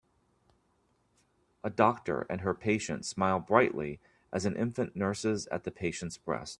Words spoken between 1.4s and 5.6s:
A doctor and her patient smile brightly as an infant nurses